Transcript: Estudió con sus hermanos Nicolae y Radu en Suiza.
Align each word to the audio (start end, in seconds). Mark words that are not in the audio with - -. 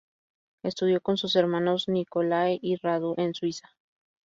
Estudió 0.63 0.99
con 0.99 1.15
sus 1.17 1.35
hermanos 1.35 1.87
Nicolae 1.87 2.57
y 2.59 2.77
Radu 2.77 3.13
en 3.19 3.35
Suiza. 3.35 3.69